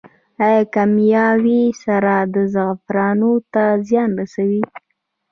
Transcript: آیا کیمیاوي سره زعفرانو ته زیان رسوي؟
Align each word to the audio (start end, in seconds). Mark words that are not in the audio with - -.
آیا 0.45 0.63
کیمیاوي 0.73 1.61
سره 1.83 2.15
زعفرانو 2.53 3.31
ته 3.53 3.63
زیان 3.87 4.11
رسوي؟ 4.19 4.63